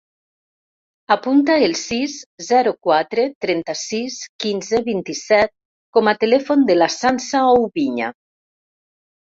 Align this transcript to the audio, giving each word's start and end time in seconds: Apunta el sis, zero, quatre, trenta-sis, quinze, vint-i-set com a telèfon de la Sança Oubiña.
Apunta 1.15 1.57
el 1.65 1.75
sis, 1.81 2.15
zero, 2.47 2.73
quatre, 2.87 3.25
trenta-sis, 3.45 4.15
quinze, 4.47 4.81
vint-i-set 4.89 5.55
com 5.99 6.11
a 6.13 6.17
telèfon 6.25 6.67
de 6.73 6.79
la 6.83 6.89
Sança 6.97 7.47
Oubiña. 7.61 8.11